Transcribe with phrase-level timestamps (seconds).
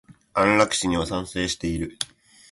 [0.33, 1.95] 安楽死には賛成している。